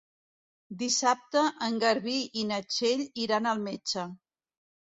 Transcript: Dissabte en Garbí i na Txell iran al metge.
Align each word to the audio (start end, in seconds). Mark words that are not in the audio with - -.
Dissabte 0.79 1.43
en 1.67 1.77
Garbí 1.85 2.15
i 2.41 2.47
na 2.53 2.61
Txell 2.73 3.07
iran 3.27 3.51
al 3.53 3.63
metge. 3.71 4.09